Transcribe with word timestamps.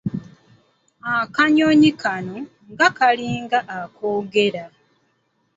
Akanyonyi 1.15 1.91
kano 2.01 2.37
nga 2.71 2.87
kalinga 2.97 3.59
akoogera! 3.79 4.65